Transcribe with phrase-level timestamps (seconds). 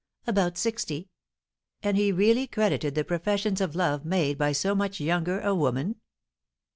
[0.25, 1.11] "About sixty."
[1.83, 5.97] "And he really credited the professions of love made by so much younger a woman?"